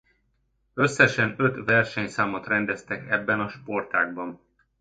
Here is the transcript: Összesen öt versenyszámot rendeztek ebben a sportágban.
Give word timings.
Összesen 0.73 1.35
öt 1.37 1.65
versenyszámot 1.65 2.47
rendeztek 2.47 3.09
ebben 3.09 3.39
a 3.39 3.49
sportágban. 3.49 4.41